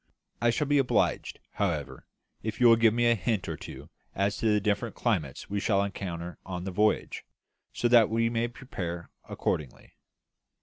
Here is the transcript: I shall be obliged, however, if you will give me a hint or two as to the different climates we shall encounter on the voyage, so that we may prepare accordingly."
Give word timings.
I 0.41 0.49
shall 0.49 0.65
be 0.65 0.79
obliged, 0.79 1.39
however, 1.51 2.07
if 2.41 2.59
you 2.59 2.65
will 2.65 2.75
give 2.75 2.91
me 2.91 3.05
a 3.05 3.13
hint 3.13 3.47
or 3.47 3.55
two 3.55 3.91
as 4.15 4.35
to 4.37 4.51
the 4.51 4.59
different 4.59 4.95
climates 4.95 5.47
we 5.47 5.59
shall 5.59 5.83
encounter 5.83 6.39
on 6.43 6.63
the 6.63 6.71
voyage, 6.71 7.23
so 7.71 7.87
that 7.87 8.09
we 8.09 8.27
may 8.27 8.47
prepare 8.47 9.11
accordingly." 9.29 9.93